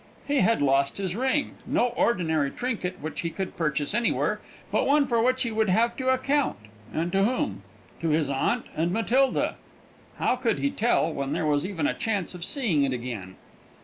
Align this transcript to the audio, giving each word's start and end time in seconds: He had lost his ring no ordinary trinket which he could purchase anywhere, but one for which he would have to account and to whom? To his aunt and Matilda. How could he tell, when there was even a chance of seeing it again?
He 0.27 0.39
had 0.39 0.63
lost 0.63 0.97
his 0.97 1.15
ring 1.15 1.57
no 1.67 1.89
ordinary 1.89 2.49
trinket 2.49 2.97
which 3.01 3.19
he 3.21 3.29
could 3.29 3.55
purchase 3.55 3.93
anywhere, 3.93 4.39
but 4.71 4.87
one 4.87 5.05
for 5.05 5.21
which 5.21 5.43
he 5.43 5.51
would 5.51 5.69
have 5.69 5.95
to 5.97 6.09
account 6.09 6.57
and 6.91 7.11
to 7.11 7.23
whom? 7.23 7.61
To 7.99 8.09
his 8.09 8.27
aunt 8.27 8.65
and 8.75 8.91
Matilda. 8.91 9.57
How 10.17 10.37
could 10.37 10.57
he 10.57 10.71
tell, 10.71 11.13
when 11.13 11.33
there 11.33 11.45
was 11.45 11.63
even 11.67 11.85
a 11.85 11.93
chance 11.93 12.33
of 12.33 12.43
seeing 12.43 12.81
it 12.81 12.93
again? 12.93 13.35